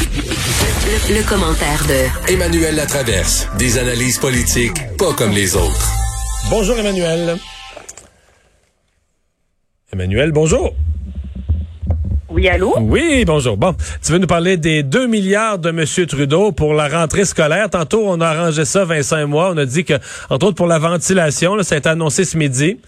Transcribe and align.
Le, 0.00 1.28
commentaire 1.28 1.84
de 1.86 2.32
Emmanuel 2.32 2.74
Latraverse. 2.74 3.48
Des 3.58 3.78
analyses 3.78 4.18
politiques 4.18 4.78
pas 4.96 5.12
comme 5.12 5.32
les 5.32 5.56
autres. 5.56 5.92
Bonjour 6.48 6.78
Emmanuel. 6.78 7.36
Emmanuel, 9.92 10.32
bonjour. 10.32 10.74
Oui, 12.30 12.48
allô? 12.48 12.74
Oui, 12.78 13.24
bonjour. 13.24 13.56
Bon, 13.56 13.74
tu 14.04 14.12
veux 14.12 14.18
nous 14.18 14.28
parler 14.28 14.56
des 14.56 14.84
2 14.84 15.08
milliards 15.08 15.58
de 15.58 15.70
M. 15.70 15.84
Trudeau 16.06 16.52
pour 16.52 16.74
la 16.74 16.86
rentrée 16.86 17.24
scolaire? 17.24 17.68
Tantôt, 17.68 18.04
on 18.06 18.20
a 18.20 18.28
arrangé 18.28 18.64
ça, 18.64 18.84
Vincent 18.84 19.18
et 19.18 19.24
moi. 19.24 19.50
On 19.52 19.56
a 19.56 19.66
dit 19.66 19.84
que, 19.84 19.94
entre 20.30 20.46
autres, 20.46 20.54
pour 20.54 20.68
la 20.68 20.78
ventilation, 20.78 21.56
là, 21.56 21.64
ça 21.64 21.74
a 21.74 21.78
été 21.78 21.88
annoncé 21.88 22.24
ce 22.24 22.38
midi. 22.38 22.80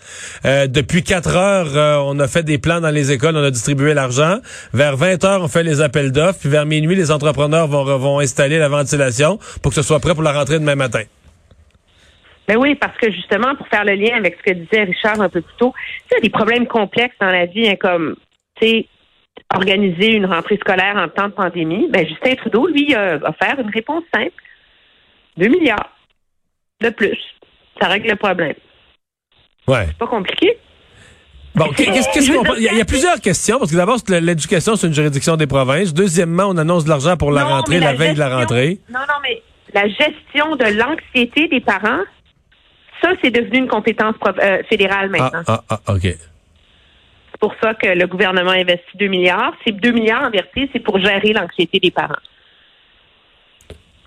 Euh, 0.45 0.69
depuis 0.69 1.03
4 1.03 1.37
heures, 1.37 1.77
euh, 1.77 1.97
on 2.07 2.21
a 2.21 2.29
fait 2.29 2.45
des 2.45 2.59
plans 2.59 2.81
dans 2.81 2.91
les 2.91 3.11
écoles, 3.11 3.37
on 3.37 3.43
a 3.43 3.51
distribué 3.51 3.95
l'argent. 3.95 4.39
Vers 4.73 4.97
20 4.97 5.25
heures, 5.25 5.43
on 5.43 5.49
fait 5.49 5.65
les 5.65 5.81
appels 5.81 6.13
d'offres. 6.13 6.39
Puis 6.39 6.49
vers 6.49 6.65
minuit, 6.65 6.95
les 6.95 7.11
entrepreneurs 7.11 7.67
vont, 7.67 7.85
vont 7.99 8.21
installer 8.21 8.61
la 8.61 8.69
ventilation 8.69 9.41
pour 9.61 9.73
que 9.73 9.75
ce 9.75 9.83
soit 9.83 9.99
prêt 9.99 10.15
pour 10.15 10.23
la 10.23 10.33
rentrée 10.33 10.61
demain 10.61 10.77
matin. 10.77 11.03
Ben 12.47 12.57
oui, 12.59 12.77
parce 12.77 12.97
que 12.97 13.11
justement, 13.11 13.57
pour 13.57 13.67
faire 13.67 13.85
le 13.85 13.95
lien 13.95 14.17
avec 14.17 14.37
ce 14.39 14.53
que 14.53 14.57
disait 14.57 14.85
Richard 14.85 15.21
un 15.21 15.29
peu 15.29 15.41
plus 15.41 15.55
tôt, 15.59 15.73
il 16.11 16.15
y 16.15 16.19
a 16.19 16.21
des 16.21 16.31
problèmes 16.31 16.69
complexes 16.69 17.17
dans 17.21 17.27
la 17.27 17.47
vie, 17.47 17.69
hein, 17.69 17.77
comme, 17.81 18.15
tu 18.61 18.69
sais, 18.69 18.87
organiser 19.55 20.13
une 20.13 20.27
rentrée 20.27 20.57
scolaire 20.57 20.97
en 20.97 21.09
temps 21.09 21.29
de 21.29 21.35
pandémie, 21.35 21.89
ben 21.91 22.07
Justin 22.07 22.35
Trudeau, 22.37 22.67
lui, 22.67 22.95
a 22.95 23.17
offert 23.17 23.59
une 23.59 23.71
réponse 23.71 24.05
simple. 24.15 24.33
2 25.37 25.49
milliards 25.49 25.91
de 26.81 26.91
plus. 26.91 27.19
Ça 27.81 27.89
règle 27.89 28.11
le 28.11 28.17
problème. 28.17 28.55
Ouais. 29.67 29.87
C'est 29.87 29.99
pas 29.99 30.07
compliqué. 30.07 30.59
Bon, 31.55 31.67
qu'est-ce 31.77 32.09
qu'on 32.09 32.55
il, 32.55 32.63
y 32.63 32.81
a 32.81 32.85
plusieurs 32.85 33.21
questions 33.21 33.59
parce 33.59 33.71
que 33.71 33.77
d'abord 33.77 33.99
l'éducation 34.09 34.75
c'est 34.75 34.87
une 34.87 34.95
juridiction 34.95 35.37
des 35.37 35.47
provinces. 35.47 35.93
Deuxièmement, 35.93 36.45
on 36.45 36.57
annonce 36.57 36.85
de 36.85 36.89
l'argent 36.89 37.17
pour 37.19 37.31
la 37.31 37.45
rentrée 37.45 37.79
la, 37.79 37.93
veille 37.93 38.15
de 38.15 38.19
la 38.19 38.35
rentrée. 38.35 38.79
Non 38.91 39.01
non 39.01 39.15
mais 39.23 39.43
la 39.75 39.87
gestion 39.87 40.57
de 40.57 40.79
l'anxiété 40.79 41.49
des 41.49 41.61
parents, 41.61 42.03
ça 43.03 43.11
c'est 43.23 43.31
devenu 43.31 43.59
une 43.59 43.69
compétence 43.69 44.15
euh, 44.27 44.63
fédérale 44.69 45.11
ah, 45.15 45.19
maintenant. 45.19 45.43
Ah, 45.47 45.63
ah, 45.69 45.81
ah, 45.87 45.95
OK 45.95 46.17
pour 47.43 47.57
ça 47.61 47.75
que 47.75 47.89
le 47.89 48.07
gouvernement 48.07 48.53
investit 48.53 48.97
2 49.01 49.09
milliards. 49.09 49.53
Ces 49.67 49.73
2 49.73 49.91
milliards, 49.91 50.23
en 50.23 50.31
vérité, 50.31 50.71
c'est 50.73 50.79
pour 50.79 51.01
gérer 51.01 51.33
l'anxiété 51.33 51.81
des 51.81 51.91
parents. 51.91 52.23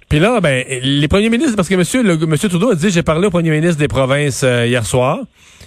Puis 0.08 0.20
là, 0.20 0.40
ben, 0.40 0.64
les 0.82 1.08
premiers 1.10 1.30
ministres, 1.30 1.58
parce 1.58 1.68
que 1.68 1.76
monsieur, 1.76 2.02
le, 2.02 2.16
monsieur 2.16 2.48
Trudeau 2.48 2.72
a 2.72 2.76
dit, 2.76 2.90
j'ai 2.92 3.04
parlé 3.04 3.28
au 3.28 3.30
premier 3.30 3.50
ministre 3.50 3.78
des 3.78 3.90
provinces 3.90 4.44
euh, 4.44 4.66
hier 4.66 4.86
soir. 4.86 5.20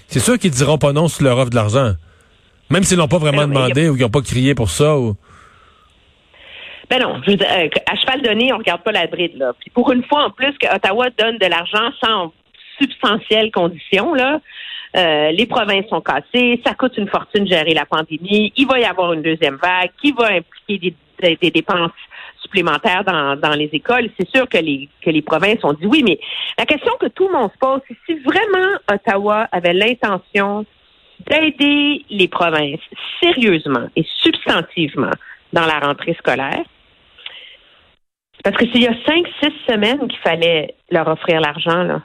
C'est 0.07 0.21
sûr 0.21 0.39
qu'ils 0.39 0.53
diront 0.53 0.79
pas 0.79 0.95
non 0.95 1.09
sur 1.09 1.25
leur 1.25 1.37
offre 1.37 1.51
de 1.51 1.57
l'argent. 1.57 1.93
Même 2.71 2.85
s'ils 2.85 2.97
l'ont 2.97 3.07
pas 3.07 3.19
vraiment 3.19 3.47
demandé 3.47 3.91
ou 3.91 3.93
qu'ils 3.93 4.05
n'ont 4.05 4.09
pas 4.09 4.23
crié 4.23 4.55
pour 4.55 4.71
ça. 4.71 4.97
Ou... 4.97 5.15
Ben 6.89 7.03
non, 7.03 7.21
je 7.27 7.33
euh, 7.33 7.69
à 7.85 7.97
cheval 7.97 8.23
donné, 8.23 8.51
on 8.55 8.57
regarde 8.57 8.83
pas 8.83 8.93
la 8.93 9.07
bride, 9.09 9.37
là. 9.37 9.53
Puis 9.61 9.69
pour 9.69 9.93
une 9.93 10.05
fois, 10.05 10.25
en 10.25 10.31
plus, 10.31 10.57
que 10.57 10.75
Ottawa 10.75 11.09
donne 11.19 11.37
de 11.37 11.47
l'argent 11.47 11.91
sans 12.03 12.33
substantielles 12.81 13.51
conditions, 13.51 14.15
là, 14.15 14.41
euh, 14.97 15.31
les 15.33 15.47
provinces 15.47 15.87
sont 15.89 16.01
cassées, 16.01 16.61
ça 16.65 16.75
coûte 16.75 16.97
une 16.97 17.09
fortune 17.09 17.47
gérer 17.47 17.75
la 17.75 17.85
pandémie, 17.85 18.53
il 18.57 18.67
va 18.67 18.79
y 18.79 18.85
avoir 18.85 19.13
une 19.13 19.23
deuxième 19.23 19.57
vague 19.57 19.91
qui 20.01 20.13
va 20.13 20.33
impliquer 20.33 20.95
des, 21.21 21.51
dépenses 21.51 21.91
supplémentaires 22.41 23.05
dans, 23.05 23.55
les 23.55 23.69
écoles. 23.73 24.09
C'est 24.19 24.29
sûr 24.29 24.49
que 24.49 24.59
les, 24.59 24.89
que 25.03 25.11
les 25.11 25.23
provinces 25.23 25.63
ont 25.65 25.73
dit 25.73 25.87
oui, 25.87 26.03
mais 26.05 26.19
la 26.57 26.65
question 26.65 26.93
que 27.01 27.07
tout 27.07 27.29
le 27.29 27.35
monde 27.35 27.51
se 27.53 27.59
pose, 27.59 27.81
c'est 27.89 27.97
si 28.07 28.19
vraiment 28.21 28.79
Ottawa 28.91 29.49
avait 29.53 29.75
l'intention 29.75 30.65
d'aider 31.29 32.05
les 32.09 32.29
provinces 32.29 32.81
sérieusement 33.21 33.89
et 33.97 34.07
substantivement 34.23 35.11
dans 35.53 35.67
la 35.67 35.81
rentrée 35.81 36.15
scolaire, 36.15 36.65
parce 38.45 38.57
que 38.57 38.67
s'il 38.67 38.83
y 38.83 38.87
a 38.87 38.95
cinq, 39.07 39.27
six 39.43 39.53
semaines 39.69 40.07
qu'il 40.09 40.21
fallait 40.21 40.75
leur 40.91 41.09
offrir 41.09 41.41
l'argent, 41.41 41.83
là. 41.83 42.03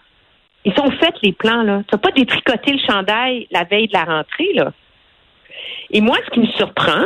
Ils 0.65 0.73
sont 0.73 0.89
faits, 0.91 1.15
les 1.21 1.33
plans, 1.33 1.63
là. 1.63 1.81
Tu 1.87 1.95
n'as 1.95 1.99
pas 1.99 2.11
détricoté 2.11 2.73
le 2.73 2.79
chandail 2.79 3.47
la 3.51 3.63
veille 3.63 3.87
de 3.87 3.93
la 3.93 4.05
rentrée, 4.05 4.53
là. 4.53 4.71
Et 5.91 6.01
moi, 6.01 6.17
ce 6.25 6.31
qui 6.31 6.39
me 6.39 6.47
surprend, 6.47 7.03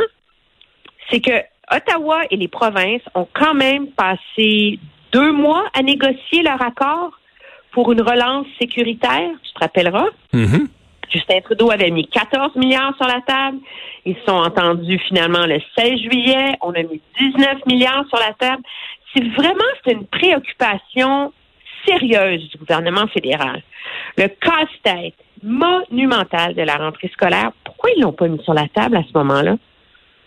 c'est 1.10 1.20
que 1.20 1.42
Ottawa 1.70 2.22
et 2.30 2.36
les 2.36 2.48
provinces 2.48 3.02
ont 3.14 3.28
quand 3.32 3.54
même 3.54 3.88
passé 3.88 4.78
deux 5.12 5.32
mois 5.32 5.64
à 5.74 5.82
négocier 5.82 6.42
leur 6.42 6.60
accord 6.62 7.10
pour 7.72 7.92
une 7.92 8.00
relance 8.00 8.46
sécuritaire, 8.58 9.30
tu 9.42 9.52
te 9.52 9.60
rappelleras. 9.60 10.08
Mm-hmm. 10.32 10.68
Justin 11.10 11.40
Trudeau 11.40 11.70
avait 11.70 11.90
mis 11.90 12.06
14 12.06 12.56
milliards 12.56 12.94
sur 12.96 13.06
la 13.06 13.20
table. 13.22 13.58
Ils 14.04 14.16
se 14.16 14.24
sont 14.26 14.36
entendus 14.36 14.98
finalement 15.08 15.46
le 15.46 15.60
16 15.76 16.00
juillet. 16.00 16.56
On 16.60 16.72
a 16.72 16.82
mis 16.82 17.00
19 17.18 17.66
milliards 17.66 18.04
sur 18.08 18.18
la 18.18 18.32
table. 18.34 18.62
C'est 19.14 19.24
vraiment 19.24 19.64
c'est 19.84 19.92
une 19.92 20.06
préoccupation 20.06 21.32
sérieuse 21.88 22.48
du 22.50 22.58
gouvernement 22.58 23.06
fédéral, 23.08 23.62
le 24.16 24.28
casse-tête 24.28 25.14
monumental 25.42 26.54
de 26.54 26.62
la 26.62 26.76
rentrée 26.76 27.08
scolaire, 27.08 27.52
pourquoi 27.64 27.90
ils 27.96 28.02
l'ont 28.02 28.12
pas 28.12 28.28
mis 28.28 28.42
sur 28.42 28.54
la 28.54 28.68
table 28.68 28.96
à 28.96 29.02
ce 29.02 29.16
moment-là? 29.18 29.56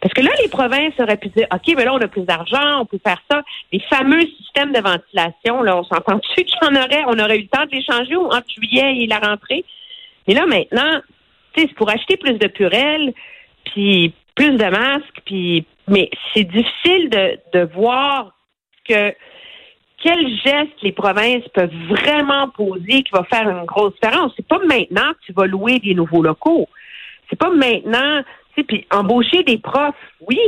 Parce 0.01 0.13
que 0.15 0.21
là, 0.21 0.31
les 0.41 0.49
provinces 0.49 0.99
auraient 0.99 1.17
pu 1.17 1.29
dire, 1.29 1.45
OK, 1.53 1.73
mais 1.77 1.85
là, 1.85 1.93
on 1.93 1.99
a 1.99 2.07
plus 2.07 2.23
d'argent, 2.23 2.81
on 2.81 2.85
peut 2.85 2.99
faire 3.05 3.21
ça. 3.29 3.43
Les 3.71 3.79
fameux 3.81 4.25
systèmes 4.37 4.73
de 4.73 4.79
ventilation, 4.79 5.61
là, 5.61 5.77
on 5.77 5.83
s'entend-tu 5.83 6.43
qu'il 6.43 6.57
en 6.63 6.75
aurait, 6.75 7.03
on 7.05 7.19
aurait 7.19 7.37
eu 7.37 7.43
le 7.43 7.47
temps 7.47 7.65
de 7.65 7.71
les 7.71 7.83
changer 7.83 8.15
entre 8.15 8.49
juillet 8.49 9.03
et 9.03 9.07
la 9.07 9.19
rentrée? 9.19 9.63
Mais 10.27 10.33
là, 10.33 10.47
maintenant, 10.47 11.01
tu 11.53 11.61
sais, 11.61 11.67
c'est 11.67 11.75
pour 11.75 11.89
acheter 11.89 12.17
plus 12.17 12.39
de 12.39 12.47
purelles, 12.47 13.13
puis 13.65 14.13
plus 14.33 14.57
de 14.57 14.65
masques, 14.65 15.21
puis, 15.25 15.65
mais 15.87 16.09
c'est 16.33 16.45
difficile 16.45 17.09
de 17.53 17.63
voir 17.75 18.31
que 18.89 19.13
quels 20.01 20.27
gestes 20.43 20.81
les 20.81 20.91
provinces 20.91 21.47
peuvent 21.53 21.69
vraiment 21.89 22.49
poser 22.49 23.03
qui 23.03 23.11
va 23.13 23.23
faire 23.23 23.47
une 23.49 23.65
grosse 23.65 23.93
différence? 23.93 24.33
C'est 24.35 24.47
pas 24.47 24.59
maintenant 24.59 25.11
que 25.11 25.25
tu 25.25 25.33
vas 25.33 25.45
louer 25.45 25.79
des 25.79 25.93
nouveaux 25.93 26.23
locaux. 26.23 26.67
C'est 27.29 27.39
pas 27.39 27.49
maintenant, 27.49 28.23
tu 28.55 28.61
sais, 28.61 28.63
puis 28.63 28.85
embaucher 28.91 29.43
des 29.43 29.57
profs, 29.57 29.95
oui, 30.27 30.39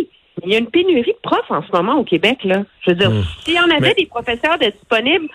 il 0.44 0.52
y 0.52 0.56
a 0.56 0.59
une 0.59 0.69
pénurie 0.69 1.14
de 1.14 1.30
profs 1.30 1.50
en 1.50 1.62
ce 1.62 1.72
moment 1.72 1.96
au 1.96 2.03
Québec, 2.03 2.40
là. 2.44 2.64
Je 2.86 2.91
veux 2.91 2.97
dire, 2.97 3.12
hmm. 3.12 3.24
s'il 3.44 3.53
y 3.53 3.59
en 3.59 3.69
avait 3.69 3.94
des 3.94 4.06
professeurs 4.06 4.58
disponibles, 4.58 5.28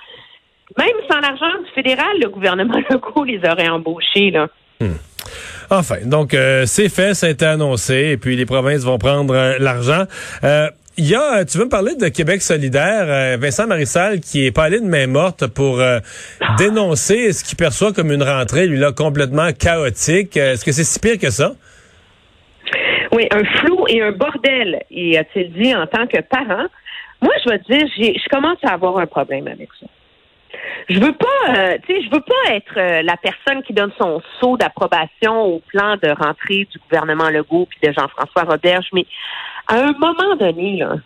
même 0.77 0.97
sans 1.11 1.21
l'argent 1.21 1.62
du 1.65 1.71
fédéral, 1.75 2.19
le 2.21 2.29
gouvernement 2.29 2.79
local 2.91 3.25
les 3.27 3.39
aurait 3.49 3.69
embauchés, 3.69 4.31
là. 4.31 4.49
Hmm. 4.81 4.97
Enfin, 5.71 5.97
donc 6.05 6.33
euh, 6.33 6.65
c'est 6.67 6.89
fait, 6.89 7.15
ça 7.15 7.27
a 7.27 7.31
été 7.31 7.45
annoncé, 7.45 8.11
et 8.12 8.17
puis 8.17 8.37
les 8.37 8.47
provinces 8.47 8.85
vont 8.85 8.99
prendre 8.99 9.35
euh, 9.35 9.56
l'argent. 9.59 10.05
Euh, 10.45 10.69
il 10.98 11.09
y 11.09 11.14
a, 11.14 11.44
tu 11.44 11.59
veux 11.59 11.64
me 11.64 11.70
parler 11.70 11.94
de 11.94 12.09
Québec 12.09 12.42
solidaire, 12.42 13.06
euh, 13.06 13.36
Vincent 13.41 13.69
Marissal, 13.69 14.19
qui 14.19 14.44
est 14.44 14.50
pas 14.50 14.64
allé 14.64 14.81
de 14.81 14.84
main 14.84 15.06
morte 15.06 15.47
pour 15.47 15.81
euh, 15.81 16.00
dénoncer 16.59 17.32
ce 17.32 17.44
qu'il 17.44 17.56
perçoit 17.56 17.92
comme 17.92 18.10
une 18.10 18.25
rentrée, 18.25 18.66
lui 18.66 18.78
là, 18.78 18.91
complètement 18.91 19.50
chaotique. 19.53 20.37
Euh, 20.37 20.53
est-ce 20.53 20.64
que 20.64 20.72
c'est 20.72 20.82
si 20.82 20.98
pire 20.98 21.19
que 21.19 21.31
ça? 21.31 21.53
Oui, 23.12 23.28
un 23.31 23.44
flou 23.44 23.87
et 23.88 24.03
un 24.03 24.10
bordel, 24.10 24.82
et 24.91 25.16
a-t-il 25.16 25.53
dit 25.53 25.75
en 25.75 25.87
tant 25.87 26.06
que 26.08 26.20
parent. 26.20 26.66
Moi, 27.22 27.32
je 27.44 27.50
vais 27.50 27.58
te 27.60 27.72
dire, 27.72 27.87
je 27.97 28.28
commence 28.28 28.58
à 28.64 28.75
avoir 28.75 28.98
un 28.98 29.06
problème 29.06 29.47
avec 29.47 29.69
ça. 29.81 29.87
Je 30.88 30.98
veux 30.98 31.12
pas, 31.12 31.78
tu 31.87 31.94
sais, 31.94 32.03
je 32.03 32.10
veux 32.10 32.22
pas 32.22 32.54
être 32.54 33.03
la 33.03 33.16
personne 33.16 33.62
qui 33.62 33.72
donne 33.72 33.92
son 33.98 34.22
saut 34.41 34.56
d'approbation 34.56 35.42
au 35.42 35.60
plan 35.60 35.97
de 35.97 36.08
rentrée 36.08 36.66
du 36.70 36.78
gouvernement 36.78 37.28
Legault 37.28 37.66
puis 37.69 37.78
de 37.82 37.92
Jean-François 37.92 38.44
Roberge, 38.44 38.87
mais 38.92 39.04
à 39.69 39.77
un 39.77 39.93
moment 39.93 40.37
donné, 40.37 40.77
là, 40.77 40.97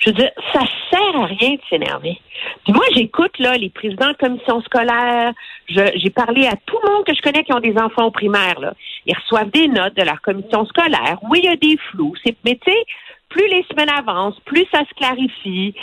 je 0.00 0.10
veux 0.10 0.16
dire, 0.16 0.30
ça 0.52 0.60
sert 0.90 1.16
à 1.16 1.26
rien 1.26 1.54
de 1.54 1.60
s'énerver. 1.70 2.20
Puis 2.64 2.72
moi, 2.72 2.84
j'écoute 2.94 3.38
là 3.38 3.56
les 3.56 3.70
présidents 3.70 4.10
de 4.10 4.16
commission 4.16 4.60
scolaire. 4.62 5.32
J'ai 5.68 6.10
parlé 6.10 6.46
à 6.46 6.56
tout 6.66 6.78
le 6.82 6.90
monde 6.90 7.04
que 7.06 7.14
je 7.14 7.22
connais 7.22 7.44
qui 7.44 7.52
ont 7.52 7.60
des 7.60 7.76
enfants 7.78 8.06
au 8.06 8.10
primaire. 8.10 8.58
Là. 8.60 8.74
Ils 9.06 9.16
reçoivent 9.16 9.50
des 9.50 9.68
notes 9.68 9.96
de 9.96 10.02
leur 10.02 10.20
commission 10.20 10.66
scolaire. 10.66 11.18
Oui, 11.30 11.40
il 11.42 11.46
y 11.46 11.52
a 11.52 11.56
des 11.56 11.78
flous. 11.90 12.14
Mais 12.44 12.58
tu 12.62 12.70
sais, 12.70 12.78
plus 13.28 13.46
les 13.48 13.64
semaines 13.70 13.90
avancent, 13.90 14.38
plus 14.40 14.66
ça 14.72 14.80
se 14.80 14.94
clarifie. 14.94 15.74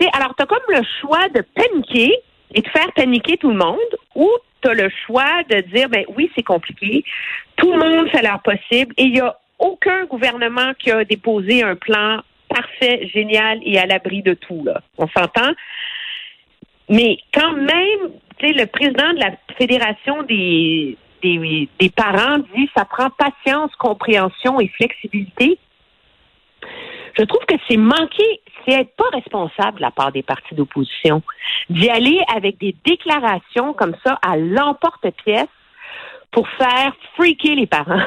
sais, 0.00 0.08
alors, 0.12 0.34
tu 0.34 0.42
as 0.42 0.46
comme 0.46 0.58
le 0.68 0.82
choix 1.00 1.28
de 1.28 1.42
paniquer 1.54 2.14
et 2.54 2.62
de 2.62 2.68
faire 2.68 2.90
paniquer 2.94 3.36
tout 3.36 3.50
le 3.50 3.58
monde, 3.58 3.76
ou 4.14 4.28
tu 4.62 4.68
as 4.68 4.74
le 4.74 4.90
choix 5.06 5.42
de 5.50 5.60
dire, 5.72 5.88
ben 5.88 6.04
oui, 6.16 6.30
c'est 6.34 6.42
compliqué. 6.42 7.04
Tout 7.56 7.72
le 7.72 7.78
monde 7.78 8.08
fait 8.08 8.22
leur 8.22 8.40
possible 8.42 8.94
et 8.96 9.04
il 9.04 9.16
y 9.16 9.20
a 9.20 9.36
aucun 9.58 10.04
gouvernement 10.06 10.72
qui 10.78 10.90
a 10.90 11.04
déposé 11.04 11.62
un 11.62 11.76
plan 11.76 12.22
parfait, 12.48 13.08
génial 13.12 13.60
et 13.62 13.78
à 13.78 13.86
l'abri 13.86 14.22
de 14.22 14.34
tout. 14.34 14.62
Là. 14.64 14.80
On 14.96 15.08
s'entend? 15.08 15.52
Mais 16.88 17.18
quand 17.34 17.52
même, 17.52 18.12
le 18.40 18.64
président 18.64 19.12
de 19.12 19.20
la 19.20 19.32
Fédération 19.58 20.22
des, 20.22 20.96
des, 21.22 21.68
des 21.78 21.90
parents 21.90 22.38
dit 22.54 22.70
ça 22.74 22.84
prend 22.84 23.10
patience, 23.10 23.74
compréhension 23.76 24.60
et 24.60 24.68
flexibilité. 24.68 25.58
Je 27.18 27.24
trouve 27.24 27.44
que 27.46 27.56
c'est 27.68 27.76
manquer, 27.76 28.40
c'est 28.64 28.74
être 28.74 28.94
pas 28.96 29.08
responsable 29.12 29.78
de 29.78 29.82
la 29.82 29.90
part 29.90 30.12
des 30.12 30.22
partis 30.22 30.54
d'opposition 30.54 31.22
d'y 31.68 31.90
aller 31.90 32.20
avec 32.34 32.58
des 32.58 32.74
déclarations 32.84 33.74
comme 33.74 33.96
ça 34.04 34.18
à 34.22 34.36
l'emporte-pièce 34.36 35.48
pour 36.30 36.48
faire 36.50 36.94
freaker 37.16 37.54
les 37.54 37.66
parents. 37.66 38.02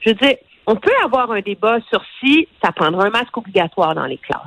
Je 0.00 0.10
veux 0.10 0.14
dire, 0.14 0.36
on 0.66 0.76
peut 0.76 0.92
avoir 1.04 1.30
un 1.30 1.40
débat 1.40 1.78
sur 1.88 2.02
si 2.20 2.48
ça 2.62 2.72
prendra 2.72 3.06
un 3.06 3.10
masque 3.10 3.36
obligatoire 3.36 3.94
dans 3.94 4.06
les 4.06 4.18
classes. 4.18 4.40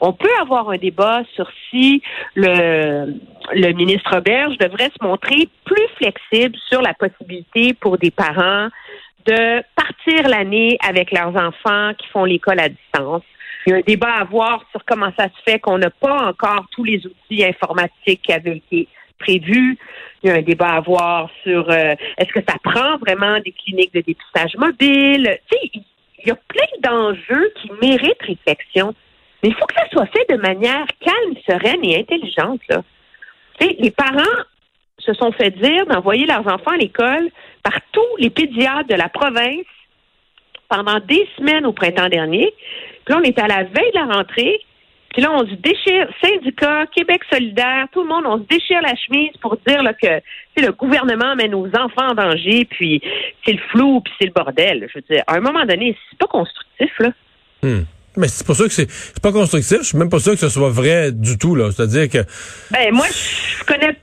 On 0.00 0.12
peut 0.12 0.34
avoir 0.40 0.68
un 0.70 0.76
débat 0.76 1.22
sur 1.34 1.48
si 1.70 2.02
le, 2.34 3.14
le 3.52 3.72
ministre 3.72 4.20
Berge 4.20 4.58
devrait 4.58 4.90
se 4.90 5.04
montrer 5.04 5.48
plus 5.64 5.88
flexible 5.96 6.56
sur 6.68 6.82
la 6.82 6.94
possibilité 6.94 7.74
pour 7.74 7.98
des 7.98 8.10
parents 8.10 8.68
de 9.26 9.62
partir 9.76 10.28
l'année 10.28 10.76
avec 10.86 11.12
leurs 11.12 11.34
enfants 11.36 11.92
qui 11.96 12.08
font 12.08 12.24
l'école 12.24 12.60
à 12.60 12.68
distance. 12.68 13.22
Il 13.66 13.70
y 13.70 13.72
a 13.74 13.76
un 13.76 13.82
débat 13.86 14.14
à 14.14 14.22
avoir 14.22 14.64
sur 14.72 14.84
comment 14.84 15.12
ça 15.16 15.26
se 15.28 15.42
fait 15.50 15.60
qu'on 15.60 15.78
n'a 15.78 15.90
pas 15.90 16.26
encore 16.26 16.66
tous 16.72 16.84
les 16.84 17.06
outils 17.06 17.44
informatiques 17.44 18.22
qui 18.22 18.32
avaient 18.32 18.56
été 18.56 18.88
prévus. 19.18 19.78
Il 20.22 20.30
y 20.30 20.32
a 20.32 20.36
un 20.36 20.42
débat 20.42 20.70
à 20.70 20.76
avoir 20.76 21.30
sur 21.42 21.70
euh, 21.70 21.94
est-ce 22.18 22.32
que 22.32 22.40
ça 22.48 22.56
prend 22.62 22.98
vraiment 22.98 23.38
des 23.40 23.52
cliniques 23.52 23.94
de 23.94 24.00
dépistage 24.00 24.54
mobile? 24.56 25.38
Il 25.62 26.28
y 26.28 26.30
a 26.30 26.36
plein 26.48 26.90
d'enjeux 26.90 27.52
qui 27.60 27.70
méritent 27.80 28.22
réflexion. 28.22 28.94
Mais 29.42 29.48
il 29.48 29.54
faut 29.54 29.66
que 29.66 29.74
ça 29.74 29.88
soit 29.90 30.06
fait 30.06 30.24
de 30.30 30.40
manière 30.40 30.86
calme, 31.00 31.34
sereine 31.46 31.84
et 31.84 31.98
intelligente. 31.98 32.60
Là. 32.68 32.82
Les 33.60 33.90
parents 33.90 34.42
se 34.98 35.12
sont 35.14 35.32
fait 35.32 35.50
dire 35.50 35.86
d'envoyer 35.86 36.26
leurs 36.26 36.46
enfants 36.46 36.72
à 36.72 36.76
l'école 36.76 37.28
par 37.62 37.74
tous 37.92 38.16
les 38.18 38.30
pédiatres 38.30 38.88
de 38.88 38.94
la 38.94 39.08
province 39.08 39.66
pendant 40.68 41.00
des 41.00 41.28
semaines 41.36 41.66
au 41.66 41.72
printemps 41.72 42.08
dernier. 42.08 42.52
Puis 43.04 43.14
là, 43.14 43.20
on 43.20 43.22
est 43.22 43.38
à 43.38 43.46
la 43.46 43.64
veille 43.64 43.90
de 43.92 43.98
la 43.98 44.14
rentrée. 44.14 44.60
Puis 45.12 45.20
là, 45.22 45.30
on 45.32 45.46
se 45.46 45.54
déchire, 45.54 46.08
syndicat, 46.22 46.86
Québec 46.86 47.20
solidaire, 47.30 47.86
tout 47.92 48.02
le 48.02 48.08
monde, 48.08 48.24
on 48.26 48.38
se 48.38 48.48
déchire 48.48 48.80
la 48.80 48.94
chemise 48.96 49.32
pour 49.40 49.58
dire 49.66 49.82
là, 49.82 49.92
que 49.92 50.20
le 50.56 50.72
gouvernement 50.72 51.36
met 51.36 51.48
nos 51.48 51.66
enfants 51.66 52.10
en 52.10 52.14
danger, 52.14 52.64
puis 52.64 53.02
c'est 53.44 53.52
le 53.52 53.60
flou, 53.70 54.00
puis 54.00 54.12
c'est 54.18 54.26
le 54.26 54.32
bordel. 54.32 54.88
Je 54.88 54.98
veux 54.98 55.04
dire, 55.10 55.22
à 55.26 55.34
un 55.34 55.40
moment 55.40 55.64
donné, 55.66 55.96
c'est 56.10 56.18
pas 56.18 56.26
constructif, 56.26 56.90
là. 56.98 57.10
Hmm. 57.62 57.82
Mais 58.16 58.28
c'est 58.28 58.46
pas 58.46 58.54
sûr 58.54 58.66
que 58.66 58.72
c'est 58.72 59.22
pas 59.22 59.32
constructif. 59.32 59.78
Je 59.78 59.86
suis 59.86 59.98
même 59.98 60.10
pas 60.10 60.18
sûr 60.18 60.32
que 60.32 60.38
ce 60.38 60.48
soit 60.48 60.68
vrai 60.68 61.12
du 61.12 61.38
tout, 61.38 61.54
là. 61.54 61.70
C'est-à-dire 61.70 62.08
que. 62.08 62.28
Ben, 62.70 62.92
moi, 62.92 63.06
je 63.08 63.64
connais. 63.64 63.96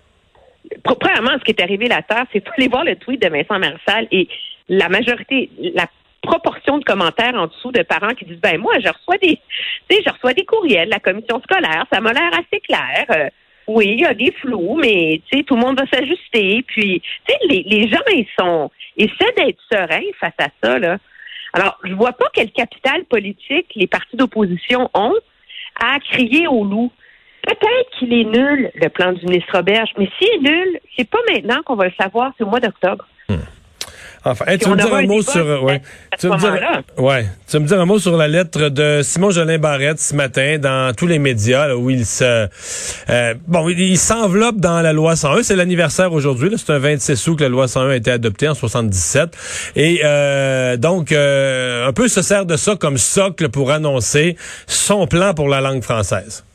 Premièrement, 0.83 1.31
ce 1.39 1.43
qui 1.43 1.51
est 1.51 1.61
arrivé 1.61 1.87
la 1.87 2.01
Terre, 2.01 2.25
c'est 2.31 2.43
aller 2.57 2.67
voir 2.67 2.83
le 2.83 2.95
tweet 2.95 3.21
de 3.21 3.29
Vincent 3.29 3.59
Marissal 3.59 4.07
et 4.11 4.27
la 4.67 4.89
majorité, 4.89 5.49
la 5.75 5.87
proportion 6.29 6.77
de 6.77 6.83
commentaires 6.83 7.33
en 7.33 7.47
dessous 7.47 7.71
de 7.71 7.81
parents 7.81 8.13
qui 8.13 8.25
disent 8.25 8.41
ben 8.41 8.59
moi 8.59 8.73
je 8.79 8.87
reçois 8.87 9.17
des 9.17 9.39
je 9.89 10.11
reçois 10.11 10.33
des 10.33 10.45
courriels 10.45 10.87
de 10.87 10.93
la 10.93 10.99
commission 10.99 11.41
scolaire 11.41 11.85
ça 11.91 11.99
m'a 12.01 12.13
l'air 12.13 12.31
assez 12.33 12.59
clair 12.61 13.05
euh, 13.09 13.29
oui 13.67 13.95
il 13.97 14.01
y 14.01 14.05
a 14.05 14.13
des 14.13 14.31
flous 14.31 14.77
mais 14.79 15.21
tout 15.47 15.55
le 15.55 15.61
monde 15.61 15.79
va 15.79 15.87
s'ajuster 15.91 16.63
puis 16.67 17.01
les, 17.49 17.63
les 17.63 17.87
gens 17.89 17.97
ils 18.13 18.27
sont 18.39 18.69
essaient 18.97 19.33
d'être 19.37 19.59
sereins 19.71 20.11
face 20.19 20.39
à 20.39 20.49
ça 20.61 20.77
là 20.77 20.97
alors 21.53 21.79
je 21.83 21.93
vois 21.93 22.13
pas 22.13 22.27
quel 22.31 22.51
capital 22.51 23.05
politique 23.05 23.67
les 23.75 23.87
partis 23.87 24.15
d'opposition 24.15 24.89
ont 24.93 25.15
à 25.81 25.99
crier 25.99 26.47
au 26.47 26.63
loup 26.63 26.91
Peut-être 27.41 27.89
qu'il 27.97 28.13
est 28.13 28.25
nul, 28.25 28.69
le 28.75 28.89
plan 28.89 29.13
du 29.13 29.25
ministre 29.25 29.55
Roberge, 29.55 29.91
mais 29.97 30.09
s'il 30.17 30.27
est 30.27 30.51
nul, 30.51 30.79
c'est 30.95 31.09
pas 31.09 31.19
maintenant 31.31 31.61
qu'on 31.63 31.75
va 31.75 31.85
le 31.85 31.93
savoir, 31.99 32.33
c'est 32.37 32.43
au 32.43 32.47
mois 32.47 32.59
d'octobre. 32.59 33.07
Hmm. 33.29 33.37
Enfin, 34.25 34.45
tu 34.57 34.69
veux 34.69 34.75
me 34.75 34.81
dire 34.81 34.93
un 34.93 35.05
mot 35.05 35.21
sur 35.21 35.45
euh, 35.45 35.59
ouais. 35.61 35.81
Tu 36.19 36.27
veux 36.27 36.33
me 36.33 36.39
dire 36.39 36.83
ouais, 36.97 37.25
tu 37.47 37.57
veux 37.57 37.63
me 37.63 37.67
dire 37.67 37.79
un 37.79 37.85
mot 37.85 37.99
sur 37.99 38.17
la 38.17 38.27
lettre 38.27 38.69
de 38.69 39.01
Simon 39.03 39.31
Jolin 39.31 39.57
Barrette 39.57 39.99
ce 39.99 40.13
matin 40.15 40.57
dans 40.59 40.93
tous 40.95 41.07
les 41.07 41.19
médias 41.19 41.67
là, 41.67 41.77
où 41.77 41.89
il 41.89 42.05
se 42.05 42.47
euh, 43.09 43.33
bon, 43.47 43.69
il, 43.69 43.97
s'enveloppe 43.97 44.57
dans 44.57 44.81
la 44.81 44.93
loi 44.93 45.15
101, 45.15 45.43
c'est 45.43 45.55
l'anniversaire 45.55 46.13
aujourd'hui, 46.13 46.51
c'est 46.57 46.71
un 46.71 46.79
26 46.79 47.27
août 47.27 47.35
que 47.37 47.43
la 47.43 47.49
loi 47.49 47.67
101 47.67 47.89
a 47.89 47.95
été 47.95 48.11
adoptée 48.11 48.47
en 48.47 48.53
77 48.53 49.71
et 49.75 50.01
euh, 50.03 50.77
donc 50.77 51.11
euh, 51.11 51.87
un 51.87 51.93
peu 51.93 52.07
se 52.07 52.21
sert 52.21 52.45
de 52.45 52.55
ça 52.55 52.75
comme 52.75 52.97
socle 52.97 53.49
pour 53.49 53.71
annoncer 53.71 54.35
son 54.67 55.07
plan 55.07 55.33
pour 55.33 55.47
la 55.47 55.61
langue 55.61 55.81
française. 55.81 56.45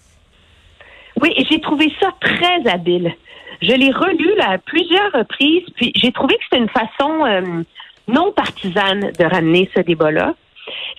Oui, 1.21 1.33
j'ai 1.51 1.61
trouvé 1.61 1.91
ça 2.01 2.09
très 2.21 2.71
habile. 2.71 3.15
Je 3.63 3.73
l'ai 3.73 3.91
relu 3.91 4.33
à 4.41 4.59
plusieurs 4.59 5.13
reprises, 5.13 5.65
puis 5.77 5.93
j'ai 5.95 6.13
trouvé 6.13 6.35
que 6.37 6.43
c'était 6.45 6.63
une 6.63 6.69
façon 6.69 7.25
euh, 7.25 7.63
non 8.09 8.33
partisane 8.33 9.13
de 9.19 9.25
ramener 9.25 9.71
ce 9.77 9.83
débat-là. 9.83 10.35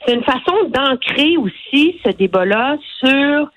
C'est 0.06 0.14
une 0.14 0.24
façon 0.24 0.56
d'ancrer 0.70 1.38
aussi 1.38 2.00
ce 2.06 2.12
débat-là 2.12 2.78
sur 3.00 3.50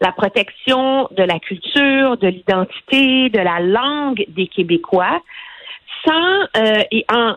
la 0.00 0.12
protection 0.12 1.08
de 1.12 1.22
la 1.22 1.38
culture, 1.38 2.16
de 2.18 2.28
l'identité, 2.28 3.30
de 3.30 3.40
la 3.40 3.60
langue 3.60 4.24
des 4.28 4.46
Québécois, 4.46 5.22
sans 6.06 6.40
euh, 6.56 6.82
et 6.90 7.04
en, 7.10 7.34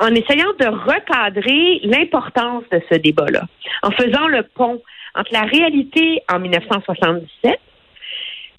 en 0.00 0.14
essayant 0.14 0.52
de 0.58 0.66
recadrer 0.66 1.80
l'importance 1.82 2.64
de 2.70 2.80
ce 2.90 2.96
débat-là, 2.96 3.42
en 3.82 3.90
faisant 3.90 4.28
le 4.28 4.42
pont 4.42 4.80
entre 5.14 5.32
la 5.32 5.42
réalité 5.42 6.22
en 6.32 6.38
1977, 6.38 7.58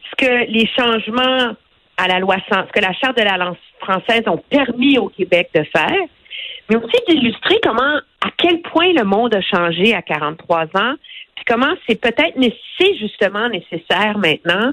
ce 0.10 0.16
que 0.18 0.52
les 0.52 0.68
changements 0.78 1.56
à 2.00 2.08
la 2.08 2.20
loi 2.20 2.38
ce 2.50 2.72
que 2.72 2.80
la 2.80 2.94
Charte 2.94 3.18
de 3.18 3.24
la 3.24 3.38
langue 3.38 3.58
française 3.80 4.24
ont 4.28 4.42
permis 4.50 4.98
au 4.98 5.10
Québec 5.10 5.50
de 5.54 5.64
faire, 5.64 6.02
mais 6.70 6.78
aussi 6.78 6.98
d'illustrer 7.08 7.60
comment, 7.64 8.00
à 8.22 8.30
quel 8.38 8.62
point 8.62 8.94
le 8.94 9.04
monde 9.04 9.36
a 9.36 9.42
changé 9.42 9.94
à 9.94 10.02
43 10.02 10.64
ans, 10.76 10.96
puis 11.36 11.46
comment 11.46 11.74
c'est 11.88 12.00
peut-être, 12.00 12.36
c'est 12.80 12.96
justement 12.96 13.50
nécessaire 13.50 14.18
maintenant 14.18 14.72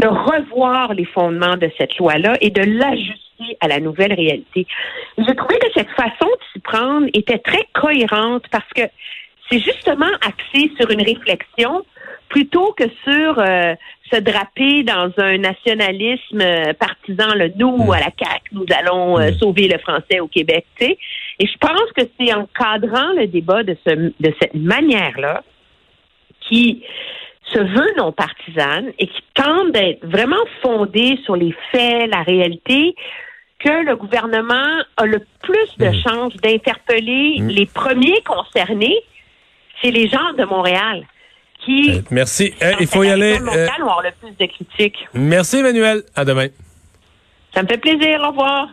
de 0.00 0.06
revoir 0.06 0.94
les 0.94 1.06
fondements 1.06 1.56
de 1.56 1.70
cette 1.76 1.96
loi-là 1.98 2.36
et 2.40 2.50
de 2.50 2.62
l'ajuster 2.62 3.56
à 3.60 3.68
la 3.68 3.80
nouvelle 3.80 4.12
réalité. 4.12 4.66
J'ai 5.16 5.34
trouvé 5.34 5.58
que 5.58 5.68
cette 5.74 5.90
façon 5.90 6.26
de 6.26 6.44
s'y 6.52 6.60
prendre 6.60 7.06
était 7.14 7.38
très 7.38 7.66
cohérente 7.72 8.44
parce 8.50 8.68
que 8.74 8.82
c'est 9.50 9.58
justement 9.58 10.10
axé 10.20 10.70
sur 10.78 10.90
une 10.90 11.02
réflexion 11.02 11.84
plutôt 12.28 12.72
que 12.72 12.84
sur 13.04 13.38
euh, 13.38 13.74
se 14.12 14.20
draper 14.20 14.82
dans 14.82 15.10
un 15.18 15.38
nationalisme 15.38 16.40
euh, 16.40 16.72
partisan, 16.74 17.34
le 17.34 17.52
nous 17.56 17.84
mm. 17.84 17.90
à 17.90 18.00
la 18.00 18.10
CAQ, 18.18 18.42
nous 18.52 18.66
allons 18.76 19.18
euh, 19.18 19.30
mm. 19.30 19.34
sauver 19.34 19.68
le 19.68 19.78
français 19.78 20.20
au 20.20 20.28
Québec, 20.28 20.66
tu 20.78 20.86
sais. 20.86 20.98
Et 21.38 21.46
je 21.46 21.58
pense 21.58 21.90
que 21.96 22.02
c'est 22.18 22.32
en 22.34 22.46
cadrant 22.58 23.12
le 23.16 23.26
débat 23.26 23.62
de, 23.62 23.76
ce, 23.86 23.94
de 23.94 24.34
cette 24.40 24.54
manière-là 24.54 25.42
qui 26.40 26.82
se 27.44 27.58
veut 27.58 27.92
non 27.96 28.12
partisane 28.12 28.92
et 28.98 29.06
qui 29.06 29.22
tente 29.34 29.72
d'être 29.72 30.04
vraiment 30.04 30.36
fondée 30.62 31.18
sur 31.24 31.36
les 31.36 31.54
faits, 31.72 32.10
la 32.10 32.22
réalité, 32.22 32.94
que 33.58 33.84
le 33.84 33.96
gouvernement 33.96 34.82
a 34.96 35.06
le 35.06 35.20
plus 35.42 35.78
de 35.78 35.88
mm. 35.88 36.02
chances 36.06 36.36
d'interpeller 36.36 37.36
les 37.40 37.66
premiers 37.66 38.20
concernés, 38.22 38.98
c'est 39.80 39.90
les 39.90 40.08
gens 40.08 40.32
de 40.36 40.44
Montréal. 40.44 41.04
Euh, 41.68 42.02
merci. 42.10 42.54
Euh, 42.62 42.72
il 42.80 42.86
faut 42.86 43.02
y 43.02 43.10
aller. 43.10 43.38
Euh, 43.40 43.66
le 44.02 44.10
plus 44.20 44.36
de 44.38 44.52
critiques. 44.52 45.08
Merci, 45.14 45.58
Emmanuel. 45.58 46.02
À 46.14 46.24
demain. 46.24 46.48
Ça 47.54 47.62
me 47.62 47.68
fait 47.68 47.78
plaisir. 47.78 48.20
Au 48.22 48.28
revoir. 48.28 48.68